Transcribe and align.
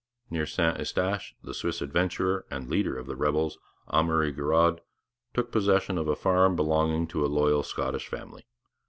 Near 0.31 0.47
St 0.47 0.79
Eustache 0.79 1.35
the 1.43 1.53
Swiss 1.53 1.79
adventurer 1.79 2.47
and 2.49 2.67
leader 2.67 2.97
of 2.97 3.05
the 3.05 3.15
rebels, 3.15 3.59
Amury 3.89 4.33
Girod, 4.35 4.79
took 5.35 5.51
possession 5.51 5.99
of 5.99 6.07
a 6.07 6.15
farm 6.15 6.55
belonging 6.55 7.05
to 7.09 7.23
a 7.23 7.27
loyal 7.29 7.61
Scottish 7.61 8.07
family. 8.07 8.47